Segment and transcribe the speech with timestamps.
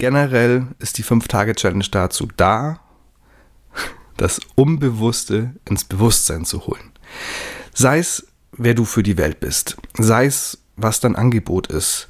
[0.00, 2.80] generell ist die 5-Tage-Challenge dazu da,
[4.16, 6.90] das Unbewusste ins Bewusstsein zu holen.
[7.72, 12.08] Sei es, wer du für die Welt bist, sei es, was dein Angebot ist,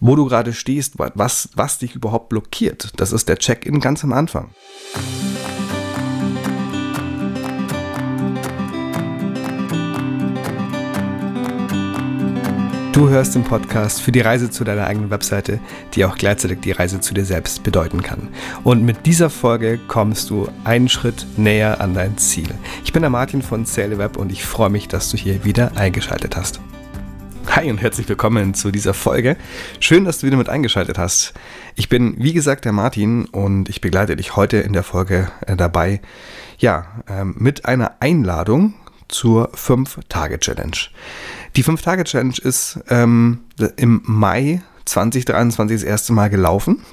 [0.00, 2.92] wo du gerade stehst, was, was dich überhaupt blockiert.
[2.96, 4.50] Das ist der Check-in ganz am Anfang.
[12.94, 15.58] Du hörst den Podcast für die Reise zu deiner eigenen Webseite,
[15.94, 18.28] die auch gleichzeitig die Reise zu dir selbst bedeuten kann.
[18.62, 22.54] Und mit dieser Folge kommst du einen Schritt näher an dein Ziel.
[22.84, 26.36] Ich bin der Martin von Web und ich freue mich, dass du hier wieder eingeschaltet
[26.36, 26.60] hast.
[27.48, 29.36] Hi und herzlich willkommen zu dieser Folge.
[29.80, 31.34] Schön, dass du wieder mit eingeschaltet hast.
[31.74, 35.56] Ich bin, wie gesagt, der Martin und ich begleite dich heute in der Folge äh,
[35.56, 36.00] dabei,
[36.58, 38.74] ja, ähm, mit einer Einladung
[39.08, 40.76] zur 5-Tage-Challenge.
[41.56, 43.40] Die 5-Tage-Challenge ist ähm,
[43.76, 46.84] im Mai 2023 das erste Mal gelaufen.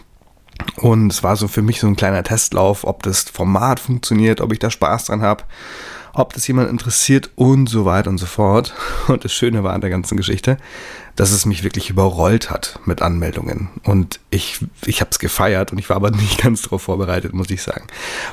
[0.78, 4.54] Und es war so für mich so ein kleiner Testlauf, ob das Format funktioniert, ob
[4.54, 5.44] ich da Spaß dran habe
[6.14, 8.74] ob das jemand interessiert und so weiter und so fort.
[9.08, 10.58] Und das Schöne war an der ganzen Geschichte,
[11.16, 13.70] dass es mich wirklich überrollt hat mit Anmeldungen.
[13.84, 17.50] Und ich, ich habe es gefeiert und ich war aber nicht ganz darauf vorbereitet, muss
[17.50, 17.86] ich sagen.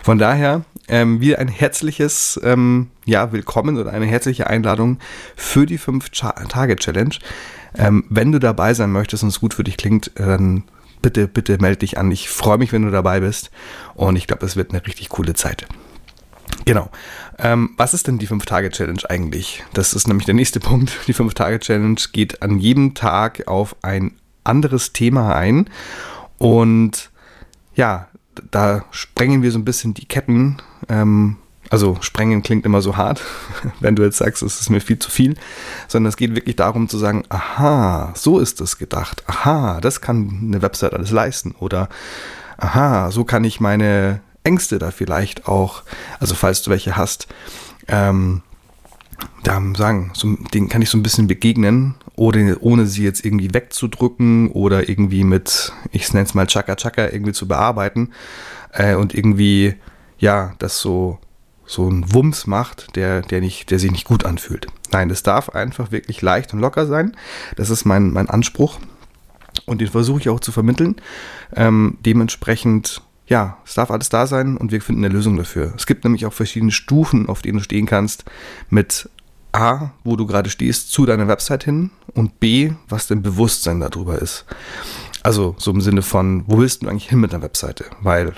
[0.02, 4.98] Von daher ähm, wieder ein herzliches ähm, ja, Willkommen oder eine herzliche Einladung
[5.36, 7.16] für die 5-Tage-Challenge.
[7.76, 10.64] Ähm, wenn du dabei sein möchtest und es gut für dich klingt, dann
[11.02, 12.10] bitte, bitte melde dich an.
[12.10, 13.50] Ich freue mich, wenn du dabei bist
[13.94, 15.66] und ich glaube, es wird eine richtig coole Zeit.
[16.68, 16.90] Genau.
[17.38, 19.64] Ähm, was ist denn die 5-Tage-Challenge eigentlich?
[19.72, 20.92] Das ist nämlich der nächste Punkt.
[21.06, 24.12] Die 5-Tage-Challenge geht an jedem Tag auf ein
[24.44, 25.70] anderes Thema ein.
[26.36, 27.08] Und
[27.74, 28.08] ja,
[28.50, 30.58] da sprengen wir so ein bisschen die Ketten.
[30.90, 31.36] Ähm,
[31.70, 33.22] also sprengen klingt immer so hart,
[33.80, 35.36] wenn du jetzt sagst, es ist mir viel zu viel,
[35.86, 39.24] sondern es geht wirklich darum zu sagen, aha, so ist es gedacht.
[39.26, 41.54] Aha, das kann eine Website alles leisten.
[41.60, 41.88] Oder
[42.58, 45.82] aha, so kann ich meine Ängste da vielleicht auch,
[46.20, 47.28] also falls du welche hast,
[47.86, 48.42] ähm,
[49.44, 53.52] da sagen, so, denen kann ich so ein bisschen begegnen, ohne, ohne sie jetzt irgendwie
[53.52, 58.12] wegzudrücken oder irgendwie mit, ich nenne es mal Chaka Chaka, irgendwie zu bearbeiten
[58.72, 59.74] äh, und irgendwie,
[60.18, 61.18] ja, das so,
[61.66, 64.66] so ein Wumms macht, der, der, nicht, der sich nicht gut anfühlt.
[64.90, 67.14] Nein, es darf einfach wirklich leicht und locker sein.
[67.56, 68.78] Das ist mein, mein Anspruch
[69.66, 70.96] und den versuche ich auch zu vermitteln.
[71.54, 75.72] Ähm, dementsprechend ja, es darf alles da sein und wir finden eine Lösung dafür.
[75.76, 78.24] Es gibt nämlich auch verschiedene Stufen, auf denen du stehen kannst,
[78.70, 79.08] mit
[79.52, 84.20] A, wo du gerade stehst, zu deiner Website hin und B, was dein Bewusstsein darüber
[84.20, 84.46] ist.
[85.22, 87.84] Also so im Sinne von, wo willst du eigentlich hin mit der Webseite?
[88.00, 88.32] Weil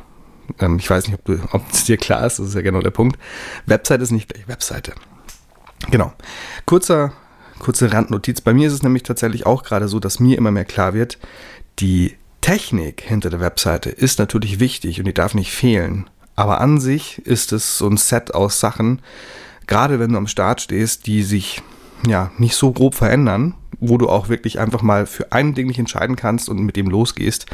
[0.59, 2.81] ähm, ich weiß nicht, ob, du, ob es dir klar ist, das ist ja genau
[2.81, 3.19] der Punkt.
[3.67, 4.93] Website ist nicht gleich Webseite.
[5.91, 6.12] Genau.
[6.67, 7.12] Kurzer,
[7.59, 8.41] kurze Randnotiz.
[8.41, 11.19] Bei mir ist es nämlich tatsächlich auch gerade so, dass mir immer mehr klar wird,
[11.79, 16.09] die Technik hinter der Webseite ist natürlich wichtig und die darf nicht fehlen.
[16.37, 19.03] Aber an sich ist es so ein Set aus Sachen,
[19.67, 21.62] gerade wenn du am Start stehst, die sich
[22.06, 25.79] ja nicht so grob verändern, wo du auch wirklich einfach mal für ein Ding nicht
[25.79, 27.47] entscheiden kannst und mit dem losgehst.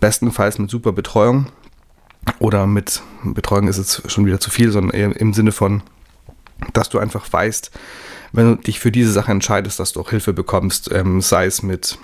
[0.00, 1.46] Bestenfalls mit super Betreuung
[2.38, 5.82] oder mit Betreuung ist jetzt schon wieder zu viel, sondern im Sinne von,
[6.72, 7.70] dass du einfach weißt,
[8.32, 11.62] wenn du dich für diese Sache entscheidest, dass du auch Hilfe bekommst, ähm, sei es
[11.62, 11.98] mit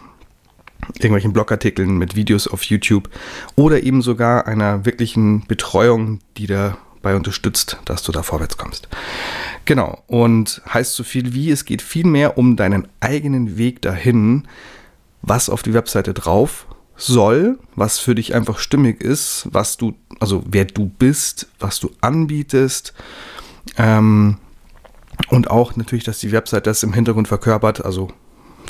[0.96, 3.08] irgendwelchen Blogartikeln, mit Videos auf YouTube
[3.56, 8.88] oder eben sogar einer wirklichen Betreuung, die dabei unterstützt, dass du da vorwärts kommst.
[9.64, 14.48] Genau, und heißt so viel wie, es geht viel mehr um deinen eigenen Weg dahin,
[15.22, 16.66] was auf die Webseite drauf
[16.96, 21.90] soll, was für dich einfach stimmig ist, was du, also wer du bist, was du
[22.00, 22.92] anbietest.
[23.76, 24.38] Ähm,
[25.28, 28.08] und auch natürlich, dass die Webseite das im Hintergrund verkörpert, also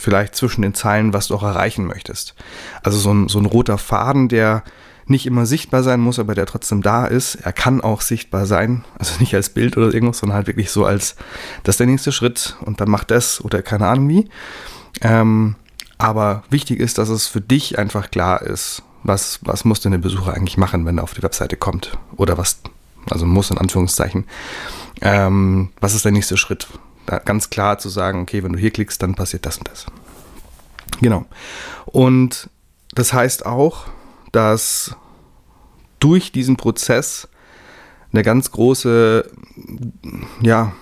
[0.02, 2.34] vielleicht zwischen den Zeilen, was du auch erreichen möchtest.
[2.82, 4.62] Also so ein, so ein roter Faden, der
[5.06, 7.36] nicht immer sichtbar sein muss, aber der trotzdem da ist.
[7.36, 10.84] Er kann auch sichtbar sein, also nicht als Bild oder irgendwas, sondern halt wirklich so
[10.84, 11.16] als,
[11.64, 14.28] das ist der nächste Schritt und dann macht das oder keine Ahnung wie.
[15.00, 15.56] Ähm,
[15.98, 19.98] aber wichtig ist, dass es für dich einfach klar ist, was, was muss denn der
[19.98, 21.98] Besucher eigentlich machen, wenn er auf die Webseite kommt?
[22.16, 22.60] Oder was,
[23.10, 24.24] also muss in Anführungszeichen.
[25.00, 26.68] Ähm, was ist der nächste Schritt?
[27.06, 29.86] Ganz klar zu sagen, okay, wenn du hier klickst, dann passiert das und das.
[31.00, 31.26] Genau.
[31.86, 32.48] Und
[32.94, 33.86] das heißt auch,
[34.32, 34.96] dass
[36.00, 37.28] durch diesen Prozess
[38.12, 39.30] eine ganz große,
[40.42, 40.72] ja,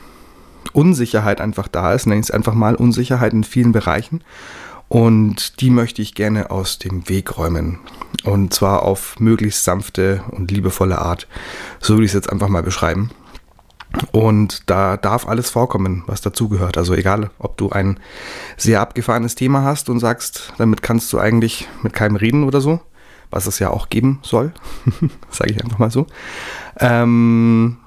[0.73, 4.23] Unsicherheit einfach da ist, nenne ich es einfach mal Unsicherheit in vielen Bereichen.
[4.89, 7.79] Und die möchte ich gerne aus dem Weg räumen.
[8.25, 11.29] Und zwar auf möglichst sanfte und liebevolle Art.
[11.81, 13.11] So würde ich es jetzt einfach mal beschreiben.
[14.13, 16.79] Und da darf alles vorkommen, was dazugehört.
[16.79, 17.99] Also egal, ob du ein
[18.57, 22.81] sehr abgefahrenes Thema hast und sagst, damit kannst du eigentlich mit keinem reden oder so,
[23.31, 24.53] was es ja auch geben soll,
[25.31, 26.07] sage ich einfach mal so.
[26.79, 27.79] Ähm,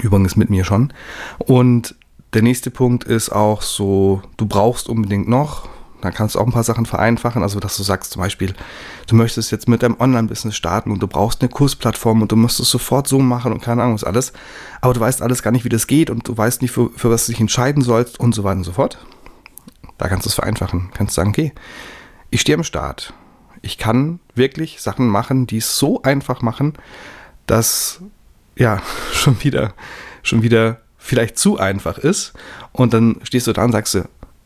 [0.00, 0.92] übrigens mit mir schon.
[1.38, 1.94] Und
[2.34, 5.68] der nächste Punkt ist auch so, du brauchst unbedingt noch,
[6.02, 8.54] da kannst du auch ein paar Sachen vereinfachen, also dass du sagst zum Beispiel,
[9.06, 12.60] du möchtest jetzt mit deinem Online-Business starten und du brauchst eine Kursplattform und du musst
[12.60, 14.32] es sofort so machen und keine Ahnung was alles,
[14.80, 17.08] aber du weißt alles gar nicht, wie das geht und du weißt nicht, für, für
[17.08, 18.98] was du dich entscheiden sollst und so weiter und so fort.
[19.98, 20.90] Da kannst du es vereinfachen.
[20.92, 21.52] Kannst sagen, okay,
[22.30, 23.14] ich stehe am Start.
[23.60, 26.72] Ich kann wirklich Sachen machen, die es so einfach machen,
[27.46, 28.00] dass
[28.56, 28.82] ja
[29.12, 29.74] schon wieder,
[30.24, 32.32] schon wieder vielleicht zu einfach ist.
[32.72, 34.00] Und dann stehst du da und sagst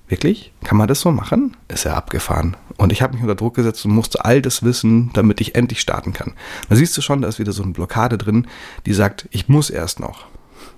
[0.09, 0.53] wirklich?
[0.65, 1.57] Kann man das so machen?
[1.69, 2.57] Ist ja abgefahren.
[2.77, 5.81] Und ich habe mich unter Druck gesetzt und musste all das wissen, damit ich endlich
[5.81, 6.35] starten kann.
[6.69, 8.47] Da siehst du schon, da ist wieder so eine Blockade drin,
[8.85, 10.27] die sagt, ich muss erst noch.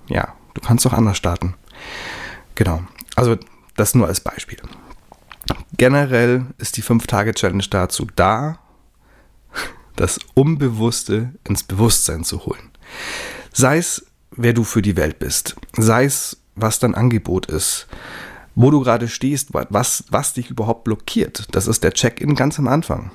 [0.07, 1.55] Ja, du kannst doch anders starten.
[2.55, 2.81] Genau.
[3.15, 3.37] Also
[3.75, 4.59] das nur als Beispiel.
[5.77, 8.59] Generell ist die 5-Tage-Challenge dazu da,
[9.95, 12.71] das Unbewusste ins Bewusstsein zu holen.
[13.51, 17.87] Sei es, wer du für die Welt bist, sei es, was dein Angebot ist,
[18.55, 21.47] wo du gerade stehst, was, was dich überhaupt blockiert.
[21.51, 23.11] Das ist der Check-in ganz am Anfang.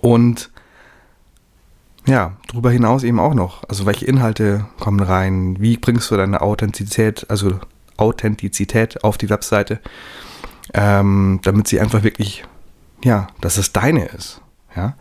[0.00, 0.50] Und
[2.06, 3.68] ja, darüber hinaus eben auch noch.
[3.68, 5.56] Also welche Inhalte kommen rein?
[5.60, 7.58] Wie bringst du deine Authentizität, also
[7.98, 9.80] Authentizität auf die Webseite,
[10.72, 12.44] ähm, damit sie einfach wirklich,
[13.04, 14.40] ja, dass es deine ist.
[14.74, 14.94] Ja.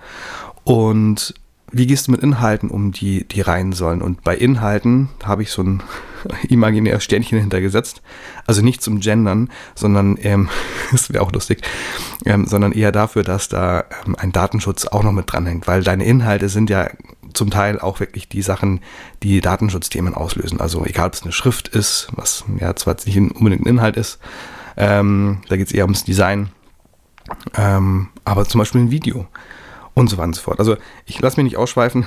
[0.63, 1.33] Und
[1.71, 4.01] wie gehst du mit Inhalten um, die, die rein sollen?
[4.01, 5.83] Und bei Inhalten habe ich so ein
[6.49, 8.01] imaginäres Sternchen hintergesetzt.
[8.45, 10.49] Also nicht zum Gendern, sondern, ähm,
[10.91, 11.61] das wäre auch lustig,
[12.25, 16.05] ähm, sondern eher dafür, dass da ähm, ein Datenschutz auch noch mit dranhängt, weil deine
[16.05, 16.89] Inhalte sind ja
[17.33, 18.81] zum Teil auch wirklich die Sachen,
[19.23, 20.59] die Datenschutzthemen auslösen.
[20.59, 24.19] Also egal, ob es eine Schrift ist, was ja zwar nicht unbedingt ein Inhalt ist,
[24.75, 26.49] ähm, da geht es eher ums Design,
[27.55, 29.27] ähm, aber zum Beispiel ein Video
[29.93, 30.59] und so weiter und so fort.
[30.59, 32.05] Also ich lasse mich nicht ausschweifen,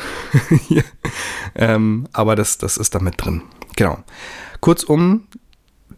[1.55, 3.43] ähm, aber das, das ist da mit drin.
[3.81, 3.97] Genau.
[4.61, 5.23] Kurzum,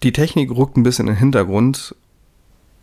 [0.04, 1.96] die Technik rückt ein bisschen in den Hintergrund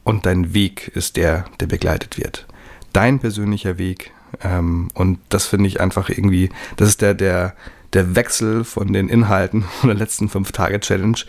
[0.04, 2.48] und dein Weg ist der, der begleitet wird.
[2.92, 4.12] Dein persönlicher Weg,
[4.42, 7.56] ähm, und das finde ich einfach irgendwie, das ist der, der,
[7.94, 11.20] der Wechsel von den Inhalten von der letzten 5-Tage-Challenge,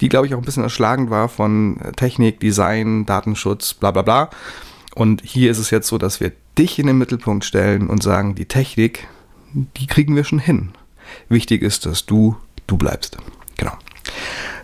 [0.00, 4.30] die, glaube ich, auch ein bisschen erschlagend war von Technik, Design, Datenschutz, bla bla bla.
[4.94, 8.36] Und hier ist es jetzt so, dass wir dich in den Mittelpunkt stellen und sagen,
[8.36, 9.08] die Technik,
[9.52, 10.70] die kriegen wir schon hin.
[11.28, 13.18] Wichtig ist, dass du du bleibst.
[13.56, 13.72] Genau.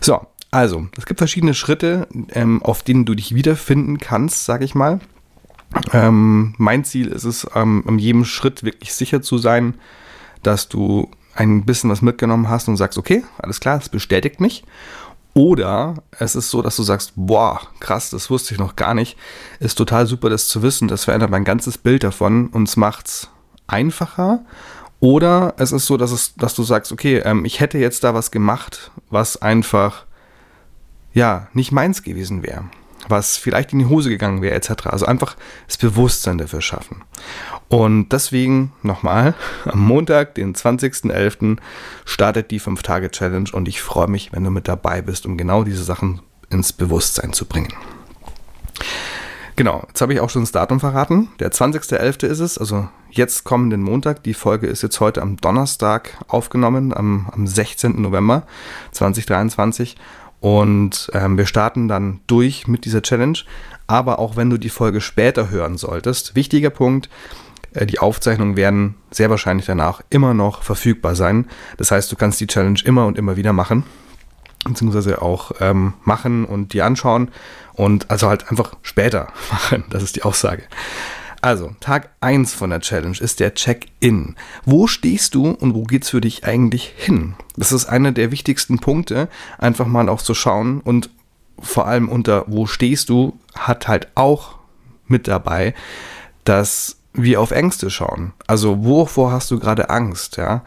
[0.01, 4.75] So, also, es gibt verschiedene Schritte, ähm, auf denen du dich wiederfinden kannst, sage ich
[4.75, 5.01] mal.
[5.93, 9.75] Ähm, mein Ziel ist es, ähm, in jedem Schritt wirklich sicher zu sein,
[10.43, 14.65] dass du ein bisschen was mitgenommen hast und sagst, okay, alles klar, das bestätigt mich.
[15.35, 19.17] Oder es ist so, dass du sagst, boah, krass, das wusste ich noch gar nicht.
[19.61, 20.89] Ist total super, das zu wissen.
[20.89, 23.31] Das verändert mein ganzes Bild davon und es macht es
[23.67, 24.45] einfacher.
[25.03, 28.15] Oder es ist so, dass, es, dass du sagst, okay, ähm, ich hätte jetzt da
[28.15, 30.07] was gemacht, was einfach,
[31.13, 32.65] ja, nicht meins gewesen wäre
[33.09, 34.87] was vielleicht in die Hose gegangen wäre, etc.
[34.87, 37.03] Also einfach das Bewusstsein dafür schaffen.
[37.69, 39.35] Und deswegen nochmal,
[39.65, 41.59] am Montag, den 20.11.,
[42.05, 45.83] startet die 5-Tage-Challenge und ich freue mich, wenn du mit dabei bist, um genau diese
[45.83, 47.73] Sachen ins Bewusstsein zu bringen.
[49.63, 51.29] Genau, jetzt habe ich auch schon das Datum verraten.
[51.39, 52.27] Der 20.11.
[52.27, 54.25] ist es, also jetzt kommenden Montag.
[54.25, 58.03] Die Folge ist jetzt heute am Donnerstag aufgenommen, am, am 16.
[58.03, 58.43] November
[58.91, 59.97] 2023.
[60.41, 63.39] Und ähm, wir starten dann durch mit dieser Challenge.
[63.87, 67.09] Aber auch wenn du die Folge später hören solltest, wichtiger Punkt,
[67.73, 71.47] äh, die Aufzeichnungen werden sehr wahrscheinlich danach immer noch verfügbar sein.
[71.77, 73.85] Das heißt, du kannst die Challenge immer und immer wieder machen,
[74.65, 77.31] beziehungsweise auch ähm, machen und die anschauen
[77.75, 79.85] und also halt einfach später machen.
[79.91, 80.65] Das ist die Aussage.
[81.45, 84.37] Also, Tag 1 von der Challenge ist der Check-in.
[84.65, 87.35] Wo stehst du und wo geht's für dich eigentlich hin?
[87.57, 91.11] Das ist einer der wichtigsten Punkte, einfach mal auch zu schauen und
[91.59, 94.57] vor allem unter wo stehst du hat halt auch
[95.07, 95.75] mit dabei,
[96.45, 98.33] dass wir auf Ängste schauen.
[98.47, 100.37] Also wovor hast du gerade Angst?
[100.37, 100.63] Ja,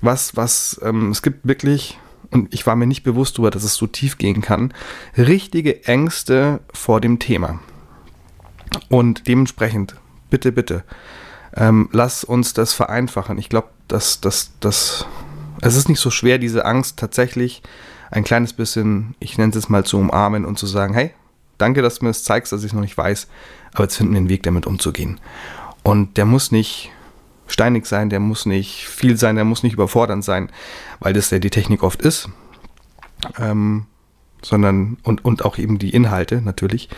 [0.00, 1.98] was was ähm, es gibt wirklich
[2.30, 4.72] und ich war mir nicht bewusst darüber, dass es so tief gehen kann.
[5.16, 7.60] Richtige Ängste vor dem Thema.
[8.88, 9.96] Und dementsprechend
[10.30, 10.84] bitte, bitte,
[11.54, 13.38] ähm, lass uns das vereinfachen.
[13.38, 15.06] Ich glaube, dass das, das,
[15.62, 17.62] es ist nicht so schwer, diese Angst tatsächlich
[18.10, 21.12] ein kleines bisschen, ich nenne es jetzt mal zu umarmen und zu sagen, hey,
[21.58, 23.28] danke, dass du mir das zeigst, dass ich es noch nicht weiß,
[23.72, 25.20] aber jetzt finden wir einen Weg, damit umzugehen.
[25.82, 26.90] Und der muss nicht
[27.46, 30.50] steinig sein, der muss nicht viel sein, der muss nicht überfordernd sein,
[31.00, 32.28] weil das ja die Technik oft ist.
[33.38, 33.86] Ähm,
[34.42, 36.88] sondern und, und auch eben die Inhalte natürlich.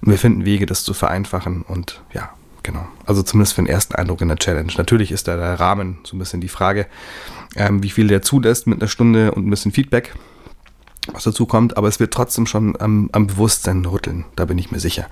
[0.00, 2.30] Und wir finden Wege, das zu vereinfachen und ja,
[2.68, 2.86] Genau.
[3.06, 4.70] Also zumindest für den ersten Eindruck in der Challenge.
[4.76, 6.86] Natürlich ist da der Rahmen so ein bisschen die Frage,
[7.56, 10.14] ähm, wie viel der zulässt mit einer Stunde und ein bisschen Feedback,
[11.10, 11.78] was dazu kommt.
[11.78, 14.26] Aber es wird trotzdem schon am, am Bewusstsein rütteln.
[14.36, 15.06] Da bin ich mir sicher.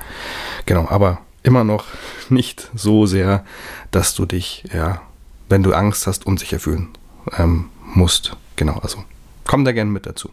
[0.66, 0.86] Genau.
[0.90, 1.84] Aber immer noch
[2.28, 3.44] nicht so sehr,
[3.90, 5.00] dass du dich, ja,
[5.48, 6.88] wenn du Angst hast, unsicher fühlen
[7.38, 8.36] ähm, musst.
[8.56, 8.78] Genau.
[8.78, 9.04] Also
[9.46, 10.30] komm da gerne mit dazu.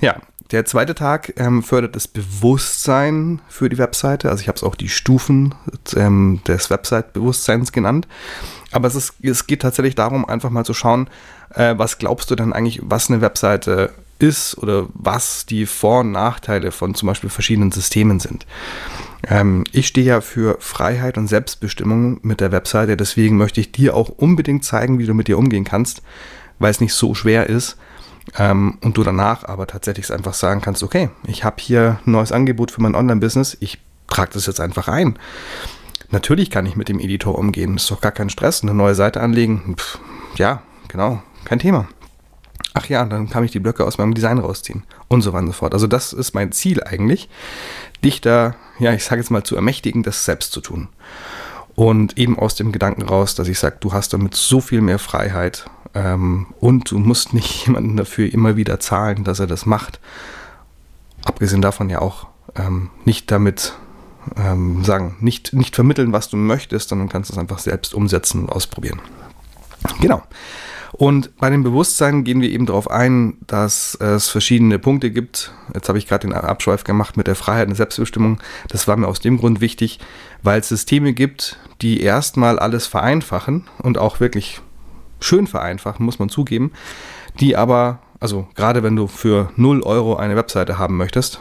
[0.00, 0.16] Ja,
[0.52, 4.30] der zweite Tag ähm, fördert das Bewusstsein für die Webseite.
[4.30, 5.54] Also ich habe es auch die Stufen
[5.96, 8.06] ähm, des Website-Bewusstseins genannt.
[8.72, 11.10] Aber es, ist, es geht tatsächlich darum, einfach mal zu schauen,
[11.54, 16.12] äh, was glaubst du denn eigentlich, was eine Webseite ist oder was die Vor- und
[16.12, 18.46] Nachteile von zum Beispiel verschiedenen Systemen sind.
[19.28, 23.94] Ähm, ich stehe ja für Freiheit und Selbstbestimmung mit der Webseite, deswegen möchte ich dir
[23.94, 26.02] auch unbedingt zeigen, wie du mit dir umgehen kannst,
[26.58, 27.76] weil es nicht so schwer ist
[28.38, 32.32] ähm, und du danach aber tatsächlich einfach sagen kannst, okay, ich habe hier ein neues
[32.32, 35.18] Angebot für mein Online-Business, ich trage das jetzt einfach ein.
[36.10, 39.20] Natürlich kann ich mit dem Editor umgehen, ist doch gar kein Stress, eine neue Seite
[39.20, 39.98] anlegen, Pff,
[40.36, 41.88] ja, genau, kein Thema.
[42.78, 45.46] Ach ja, dann kann ich die Blöcke aus meinem Design rausziehen und so weiter und
[45.46, 45.72] so fort.
[45.72, 47.30] Also das ist mein Ziel eigentlich,
[48.04, 50.88] dich da, ja, ich sage jetzt mal zu ermächtigen, das selbst zu tun.
[51.74, 54.98] Und eben aus dem Gedanken raus, dass ich sage, du hast damit so viel mehr
[54.98, 59.98] Freiheit ähm, und du musst nicht jemanden dafür immer wieder zahlen, dass er das macht.
[61.24, 63.72] Abgesehen davon ja auch ähm, nicht damit
[64.36, 68.52] ähm, sagen, nicht, nicht vermitteln, was du möchtest, sondern kannst es einfach selbst umsetzen und
[68.52, 69.00] ausprobieren.
[70.02, 70.22] Genau.
[70.98, 75.52] Und bei dem Bewusstsein gehen wir eben darauf ein, dass es verschiedene Punkte gibt.
[75.74, 78.38] Jetzt habe ich gerade den Abschweif gemacht mit der Freiheit und der Selbstbestimmung.
[78.68, 79.98] Das war mir aus dem Grund wichtig,
[80.42, 84.62] weil es Systeme gibt, die erstmal alles vereinfachen und auch wirklich
[85.20, 86.72] schön vereinfachen, muss man zugeben,
[87.40, 91.40] die aber, also gerade wenn du für 0 Euro eine Webseite haben möchtest,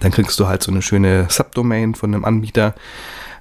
[0.00, 2.74] dann kriegst du halt so eine schöne Subdomain von einem Anbieter.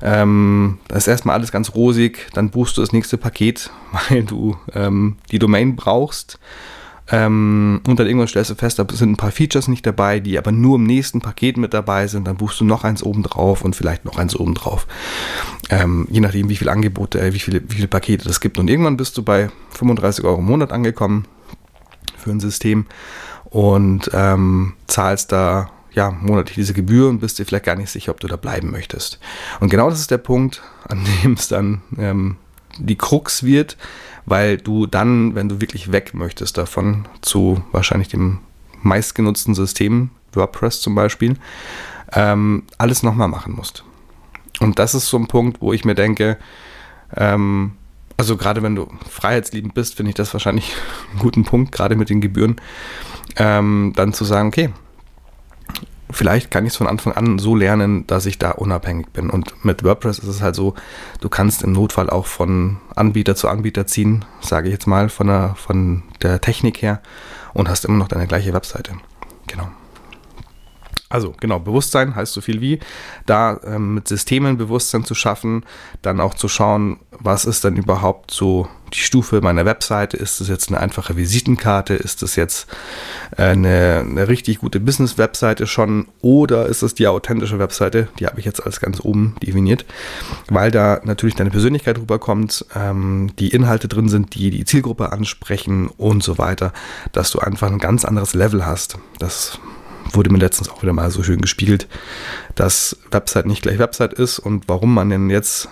[0.01, 3.69] Ähm, das ist erstmal alles ganz rosig, dann buchst du das nächste Paket,
[4.09, 6.39] weil du ähm, die Domain brauchst
[7.11, 10.37] ähm, und dann irgendwann stellst du fest, da sind ein paar Features nicht dabei, die
[10.37, 12.27] aber nur im nächsten Paket mit dabei sind.
[12.27, 14.85] Dann buchst du noch eins oben drauf und vielleicht noch eins oben drauf.
[15.69, 18.59] Ähm, je nachdem, wie viele Angebote, äh, wie, viele, wie viele Pakete das gibt.
[18.59, 21.25] Und irgendwann bist du bei 35 Euro im Monat angekommen
[22.17, 22.85] für ein System
[23.45, 28.11] und ähm, zahlst da ja, monatlich diese Gebühr und bist dir vielleicht gar nicht sicher,
[28.11, 29.19] ob du da bleiben möchtest.
[29.59, 32.37] Und genau das ist der Punkt, an dem es dann ähm,
[32.77, 33.77] die Krux wird,
[34.25, 38.39] weil du dann, wenn du wirklich weg möchtest davon, zu wahrscheinlich dem
[38.81, 41.35] meistgenutzten System, WordPress zum Beispiel,
[42.13, 43.83] ähm, alles nochmal machen musst.
[44.59, 46.37] Und das ist so ein Punkt, wo ich mir denke,
[47.15, 47.73] ähm,
[48.17, 50.73] also gerade wenn du freiheitsliebend bist, finde ich das wahrscheinlich
[51.11, 52.57] einen guten Punkt, gerade mit den Gebühren,
[53.37, 54.69] ähm, dann zu sagen, okay,
[56.11, 59.29] vielleicht kann ich es von Anfang an so lernen, dass ich da unabhängig bin.
[59.29, 60.75] Und mit WordPress ist es halt so,
[61.21, 65.27] du kannst im Notfall auch von Anbieter zu Anbieter ziehen, sage ich jetzt mal, von
[65.27, 67.01] der, von der Technik her
[67.53, 68.93] und hast immer noch deine gleiche Webseite.
[69.47, 69.69] Genau.
[71.09, 72.79] Also genau, Bewusstsein heißt so viel wie,
[73.25, 75.65] da ähm, mit Systemen Bewusstsein zu schaffen,
[76.03, 80.17] dann auch zu schauen, was ist dann überhaupt so die Stufe meiner Webseite.
[80.17, 81.95] Ist das jetzt eine einfache Visitenkarte?
[81.95, 82.67] Ist das jetzt
[83.37, 86.07] äh, eine, eine richtig gute Business-Webseite schon?
[86.21, 88.07] Oder ist es die authentische Webseite?
[88.19, 89.85] Die habe ich jetzt als ganz oben definiert,
[90.47, 95.89] weil da natürlich deine Persönlichkeit rüberkommt, ähm, die Inhalte drin sind, die die Zielgruppe ansprechen
[95.97, 96.71] und so weiter,
[97.11, 98.97] dass du einfach ein ganz anderes Level hast.
[99.17, 99.59] Das
[100.11, 101.87] wurde mir letztens auch wieder mal so schön gespiegelt,
[102.55, 105.69] dass Website nicht gleich Website ist und warum man denn jetzt,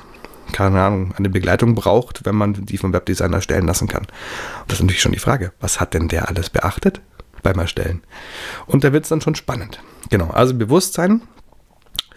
[0.51, 4.03] keine Ahnung, eine Begleitung braucht, wenn man die vom Webdesigner erstellen lassen kann.
[4.03, 7.01] Und das ist natürlich schon die Frage, was hat denn der alles beachtet
[7.43, 8.01] beim Erstellen?
[8.65, 9.81] Und da wird es dann schon spannend.
[10.09, 11.21] Genau, also Bewusstsein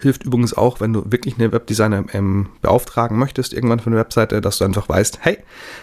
[0.01, 4.41] hilft übrigens auch, wenn du wirklich eine Webdesigner ähm, beauftragen möchtest, irgendwann für eine Webseite,
[4.41, 5.37] dass du einfach weißt, hey,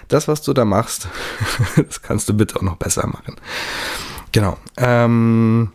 [0.08, 1.08] das, was du da machst,
[1.76, 3.36] das kannst du bitte auch noch besser machen.
[4.32, 4.58] Genau.
[4.76, 5.70] Ähm,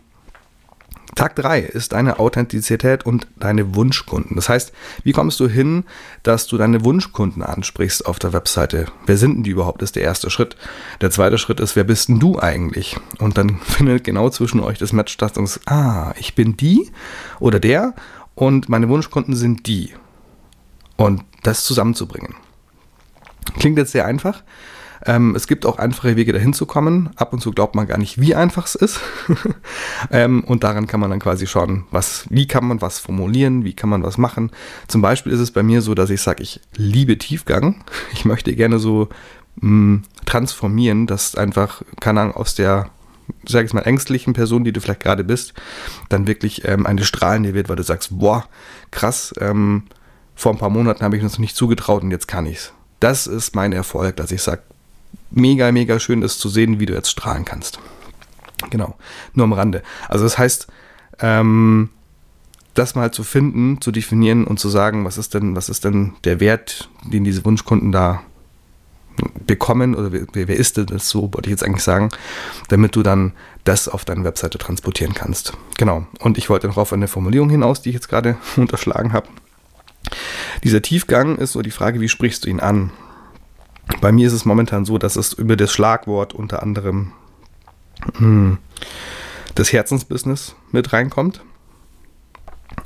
[1.14, 4.36] Tag 3 ist deine Authentizität und deine Wunschkunden.
[4.36, 4.72] Das heißt,
[5.04, 5.84] wie kommst du hin,
[6.22, 8.86] dass du deine Wunschkunden ansprichst auf der Webseite?
[9.06, 9.82] Wer sind denn die überhaupt?
[9.82, 10.56] Ist der erste Schritt.
[11.00, 12.96] Der zweite Schritt ist, wer bist denn du eigentlich?
[13.18, 16.90] Und dann findet genau zwischen euch das Match statt und sagt, ah, ich bin die
[17.38, 17.94] oder der
[18.34, 19.94] und meine Wunschkunden sind die.
[20.96, 22.34] Und das zusammenzubringen.
[23.58, 24.42] Klingt jetzt sehr einfach,
[25.06, 27.10] ähm, es gibt auch einfache Wege dahin zu kommen.
[27.16, 29.00] Ab und zu glaubt man gar nicht, wie einfach es ist.
[30.10, 33.74] ähm, und daran kann man dann quasi schauen, was, wie kann man was formulieren, wie
[33.74, 34.50] kann man was machen.
[34.88, 37.84] Zum Beispiel ist es bei mir so, dass ich sage, ich liebe Tiefgang.
[38.12, 39.08] Ich möchte gerne so
[39.56, 42.90] mh, mm, transformieren, dass einfach, keine Ahnung, aus der
[43.46, 45.54] sag ich mal, ängstlichen Person, die du vielleicht gerade bist,
[46.10, 48.44] dann wirklich ähm, eine strahlende wird, weil du sagst, boah,
[48.90, 49.84] krass, ähm,
[50.34, 52.72] vor ein paar Monaten habe ich mir das nicht zugetraut und jetzt kann ich es.
[53.00, 54.62] Das ist mein Erfolg, dass ich sage,
[55.30, 57.78] mega, mega schön ist zu sehen, wie du jetzt strahlen kannst.
[58.70, 58.96] Genau,
[59.34, 59.82] nur am Rande.
[60.08, 60.66] Also das heißt,
[61.20, 61.90] ähm,
[62.74, 66.14] das mal zu finden, zu definieren und zu sagen, was ist denn, was ist denn
[66.24, 68.22] der Wert, den diese Wunschkunden da
[69.46, 72.08] bekommen oder wer, wer ist denn das so, wollte ich jetzt eigentlich sagen,
[72.68, 75.52] damit du dann das auf deine Webseite transportieren kannst.
[75.78, 76.06] Genau.
[76.18, 79.28] Und ich wollte noch auf eine Formulierung hinaus, die ich jetzt gerade unterschlagen habe.
[80.64, 82.90] Dieser Tiefgang ist so die Frage, wie sprichst du ihn an?
[84.00, 87.12] Bei mir ist es momentan so, dass es über das Schlagwort unter anderem
[88.14, 88.58] mh, hm,
[89.54, 91.42] das Herzensbusiness mit reinkommt.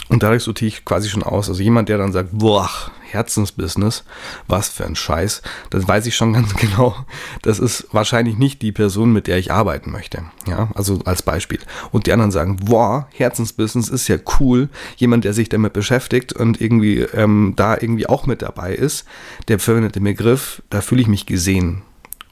[0.09, 1.49] Und dadurch sortiere ich quasi schon aus.
[1.49, 2.71] Also jemand, der dann sagt, boah,
[3.11, 4.05] Herzensbusiness,
[4.47, 6.95] was für ein Scheiß, das weiß ich schon ganz genau.
[7.43, 10.25] Das ist wahrscheinlich nicht die Person, mit der ich arbeiten möchte.
[10.47, 11.61] Ja, also als Beispiel.
[11.91, 14.69] Und die anderen sagen, boah, Herzensbusiness ist ja cool.
[14.97, 19.05] Jemand, der sich damit beschäftigt und irgendwie ähm, da irgendwie auch mit dabei ist,
[19.49, 21.83] der verwendet den Begriff, da fühle ich mich gesehen.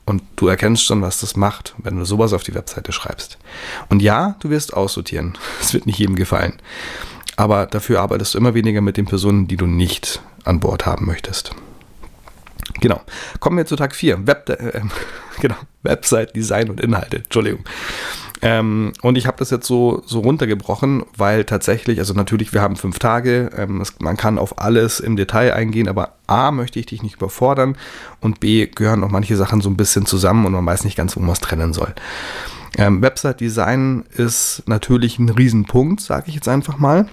[0.07, 3.39] Und du erkennst schon, was das macht, wenn du sowas auf die Webseite schreibst.
[3.89, 5.37] Und ja, du wirst aussortieren.
[5.61, 6.55] Es wird nicht jedem gefallen
[7.37, 11.07] aber dafür arbeitest du immer weniger mit den Personen, die du nicht an Bord haben
[11.07, 11.55] möchtest.
[12.81, 13.01] Genau.
[13.41, 14.27] Kommen wir zu Tag 4.
[14.27, 14.81] Web, äh,
[15.41, 15.57] genau.
[15.83, 17.19] Website, Design und Inhalte.
[17.19, 17.65] Entschuldigung.
[18.49, 22.77] Ähm, und ich habe das jetzt so, so runtergebrochen, weil tatsächlich, also natürlich, wir haben
[22.77, 26.87] fünf Tage, ähm, es, man kann auf alles im Detail eingehen, aber A, möchte ich
[26.87, 27.77] dich nicht überfordern
[28.21, 31.17] und B, gehören auch manche Sachen so ein bisschen zusammen und man weiß nicht ganz,
[31.17, 31.93] wo man es trennen soll.
[32.79, 37.09] Ähm, Website Design ist natürlich ein Riesenpunkt, sage ich jetzt einfach mal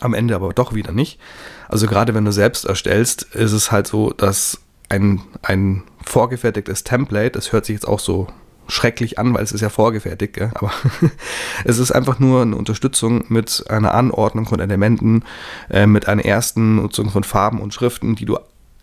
[0.00, 1.20] am Ende aber doch wieder nicht.
[1.68, 7.30] Also gerade wenn du selbst erstellst, ist es halt so, dass ein, ein vorgefertigtes Template,
[7.30, 8.26] das hört sich jetzt auch so
[8.68, 10.50] schrecklich an, weil es ist ja vorgefertigt, gell?
[10.54, 10.72] aber
[11.64, 15.24] es ist einfach nur eine Unterstützung mit einer Anordnung von Elementen,
[15.70, 18.38] äh, mit einer ersten Nutzung von Farben und Schriften, die du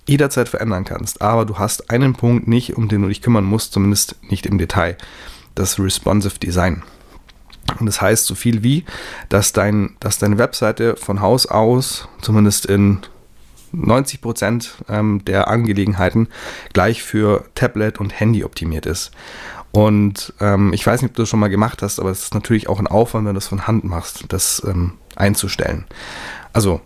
[0.08, 1.22] jederzeit verändern kannst.
[1.22, 4.58] Aber du hast einen Punkt nicht, um den du dich kümmern musst, zumindest nicht im
[4.58, 4.98] Detail.
[5.56, 6.84] Das Responsive Design.
[7.80, 8.86] Und das heißt so viel wie,
[9.30, 13.00] dass, dein, dass deine Webseite von Haus aus, zumindest in
[13.72, 16.28] 90 Prozent ähm, der Angelegenheiten,
[16.74, 19.12] gleich für Tablet und Handy optimiert ist.
[19.72, 22.34] Und ähm, ich weiß nicht, ob du das schon mal gemacht hast, aber es ist
[22.34, 25.86] natürlich auch ein Aufwand, wenn du das von Hand machst, das ähm, einzustellen.
[26.54, 26.82] Also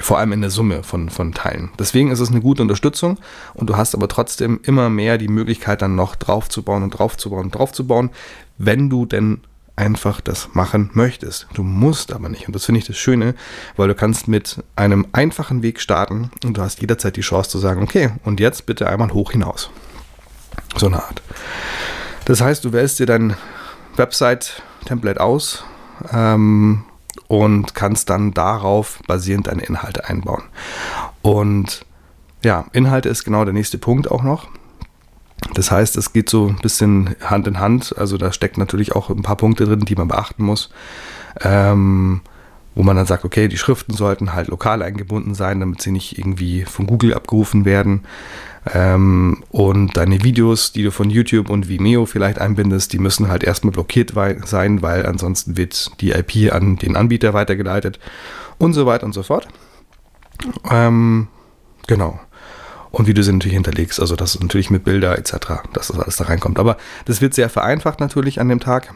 [0.00, 1.70] vor allem in der Summe von, von Teilen.
[1.78, 3.18] Deswegen ist es eine gute Unterstützung
[3.54, 7.54] und du hast aber trotzdem immer mehr die Möglichkeit, dann noch draufzubauen und draufzubauen und
[7.54, 8.10] draufzubauen,
[8.58, 9.40] wenn du denn
[9.76, 11.46] einfach das machen möchtest.
[11.54, 12.46] Du musst aber nicht.
[12.46, 13.34] Und das finde ich das Schöne,
[13.76, 17.58] weil du kannst mit einem einfachen Weg starten und du hast jederzeit die Chance zu
[17.58, 19.70] sagen, okay, und jetzt bitte einmal hoch hinaus.
[20.76, 21.22] So eine Art.
[22.28, 23.34] Das heißt, du wählst dir dein
[23.96, 25.64] Website-Template aus
[26.12, 26.84] ähm,
[27.26, 30.42] und kannst dann darauf basierend deine Inhalte einbauen.
[31.22, 31.86] Und
[32.44, 34.46] ja, Inhalte ist genau der nächste Punkt auch noch.
[35.54, 37.96] Das heißt, es geht so ein bisschen Hand in Hand.
[37.96, 40.68] Also da steckt natürlich auch ein paar Punkte drin, die man beachten muss.
[41.40, 42.20] Ähm,
[42.74, 46.18] wo man dann sagt, okay, die Schriften sollten halt lokal eingebunden sein, damit sie nicht
[46.18, 48.02] irgendwie von Google abgerufen werden.
[48.72, 53.42] Ähm, und deine Videos, die du von YouTube und Vimeo vielleicht einbindest, die müssen halt
[53.42, 54.12] erstmal blockiert
[54.44, 57.98] sein, weil ansonsten wird die IP an den Anbieter weitergeleitet
[58.58, 59.48] und so weiter und so fort.
[60.70, 61.28] Ähm,
[61.86, 62.20] genau
[62.90, 64.00] und wie du sie natürlich hinterlegst.
[64.00, 66.58] Also das ist natürlich mit Bilder etc., dass das alles da reinkommt.
[66.58, 68.94] Aber das wird sehr vereinfacht natürlich an dem Tag.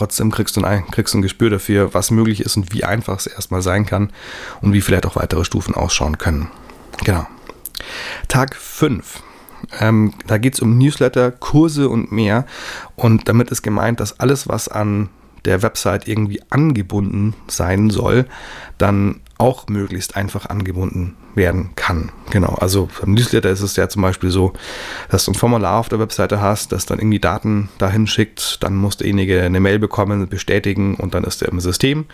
[0.00, 3.18] Trotzdem kriegst du, ein, kriegst du ein Gespür dafür, was möglich ist und wie einfach
[3.18, 4.10] es erstmal sein kann
[4.62, 6.48] und wie vielleicht auch weitere Stufen ausschauen können.
[7.04, 7.26] Genau.
[8.26, 9.22] Tag 5.
[9.78, 12.46] Ähm, da geht es um Newsletter, Kurse und mehr.
[12.96, 15.10] Und damit ist gemeint, dass alles, was an
[15.44, 18.24] der Website irgendwie angebunden sein soll,
[18.78, 22.10] dann auch möglichst einfach angebunden werden kann.
[22.30, 24.52] Genau, also beim Newsletter ist es ja zum Beispiel so,
[25.08, 28.76] dass du ein Formular auf der Webseite hast, das dann irgendwie Daten dahin schickt, dann
[28.76, 32.06] muss derjenige eine Mail bekommen, bestätigen und dann ist er im System.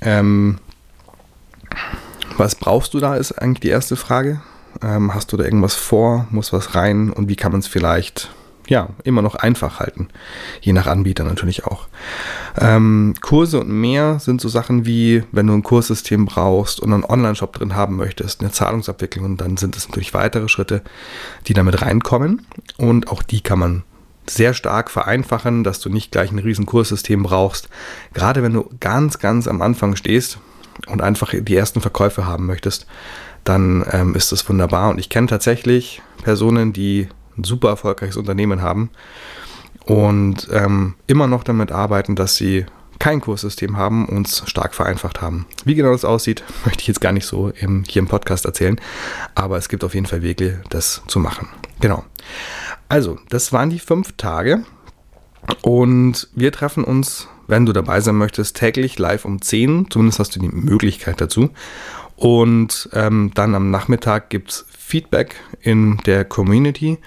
[0.00, 0.58] Ähm,
[2.36, 4.40] was brauchst du da, ist eigentlich die erste Frage.
[4.82, 8.30] Ähm, hast du da irgendwas vor, muss was rein und wie kann man es vielleicht
[8.70, 10.08] ja, immer noch einfach halten.
[10.60, 11.88] Je nach Anbieter natürlich auch.
[12.58, 17.04] Ähm, Kurse und mehr sind so Sachen wie, wenn du ein Kurssystem brauchst und einen
[17.04, 20.82] Online-Shop drin haben möchtest, eine Zahlungsabwicklung, dann sind es natürlich weitere Schritte,
[21.46, 22.46] die damit reinkommen.
[22.76, 23.82] Und auch die kann man
[24.28, 27.68] sehr stark vereinfachen, dass du nicht gleich ein riesen Kurssystem brauchst.
[28.14, 30.38] Gerade wenn du ganz, ganz am Anfang stehst
[30.86, 32.86] und einfach die ersten Verkäufe haben möchtest,
[33.44, 34.90] dann ähm, ist das wunderbar.
[34.90, 38.90] Und ich kenne tatsächlich Personen, die ein super erfolgreiches Unternehmen haben
[39.86, 42.66] und ähm, immer noch damit arbeiten, dass sie
[42.98, 45.46] kein Kurssystem haben, uns stark vereinfacht haben.
[45.64, 48.80] Wie genau das aussieht, möchte ich jetzt gar nicht so im, hier im Podcast erzählen,
[49.34, 51.48] aber es gibt auf jeden Fall Wege, das zu machen.
[51.80, 52.04] Genau.
[52.88, 54.64] Also, das waren die fünf Tage
[55.62, 59.86] und wir treffen uns, wenn du dabei sein möchtest, täglich live um 10.
[59.90, 61.50] Zumindest hast du die Möglichkeit dazu.
[62.16, 66.98] Und ähm, dann am Nachmittag gibt es Feedback in der Community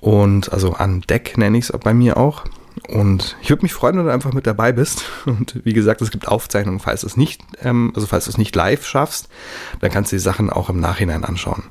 [0.00, 2.44] und also an Deck nenne ich es bei mir auch.
[2.88, 5.04] Und ich würde mich freuen, wenn du einfach mit dabei bist.
[5.26, 8.38] Und wie gesagt, es gibt Aufzeichnungen, falls du es nicht, ähm, also falls du es
[8.38, 9.28] nicht live schaffst,
[9.80, 11.64] dann kannst du die Sachen auch im Nachhinein anschauen.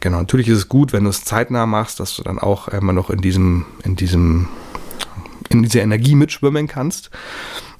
[0.00, 2.92] Genau, natürlich ist es gut, wenn du es zeitnah machst, dass du dann auch immer
[2.92, 4.48] noch in diesem, in diesem,
[5.48, 7.10] in dieser Energie mitschwimmen kannst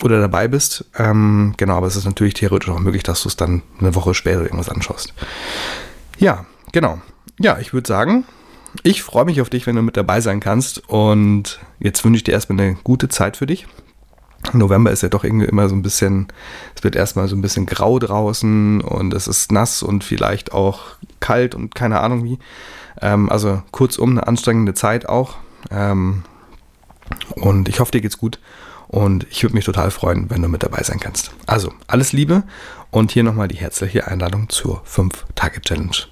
[0.03, 0.87] oder dabei bist.
[0.97, 4.15] Ähm, genau, aber es ist natürlich theoretisch auch möglich, dass du es dann eine Woche
[4.15, 5.13] später irgendwas anschaust.
[6.19, 7.01] Ja, genau.
[7.39, 8.25] Ja, ich würde sagen,
[8.83, 10.89] ich freue mich auf dich, wenn du mit dabei sein kannst.
[10.89, 13.67] Und jetzt wünsche ich dir erstmal eine gute Zeit für dich.
[14.53, 16.29] November ist ja doch irgendwie immer so ein bisschen,
[16.75, 20.81] es wird erstmal so ein bisschen grau draußen und es ist nass und vielleicht auch
[21.21, 22.39] kalt und keine Ahnung wie.
[23.03, 25.37] Ähm, also kurzum eine anstrengende Zeit auch.
[25.71, 26.23] Ähm,
[27.37, 28.41] und ich hoffe, dir geht's gut.
[28.89, 31.33] Und ich würde mich total freuen, wenn du mit dabei sein kannst.
[31.47, 32.43] Also, alles Liebe
[32.91, 36.10] und hier nochmal die herzliche Einladung zur 5-Tage-Challenge.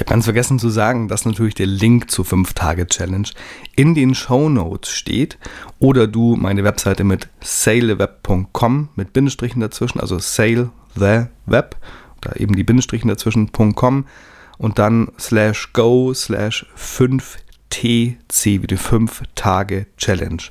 [0.00, 3.28] Ich habe ganz vergessen zu sagen, dass natürlich der Link zur 5-Tage-Challenge
[3.76, 5.36] in den Show Notes steht
[5.78, 11.76] oder du meine Webseite mit saleweb.com mit Bindestrichen dazwischen, also sale the web,
[12.22, 14.06] da eben die Bindestrichen dazwischen.com
[14.56, 20.44] und dann slash go slash 5TC wie die 5-Tage-Challenge.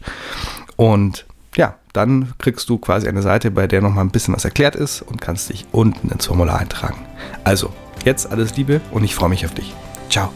[0.75, 4.75] Und ja, dann kriegst du quasi eine Seite, bei der nochmal ein bisschen was erklärt
[4.75, 7.03] ist und kannst dich unten ins Formular eintragen.
[7.43, 7.73] Also,
[8.05, 9.73] Jetzt alles Liebe und ich freue mich auf dich.
[10.09, 10.31] Ciao.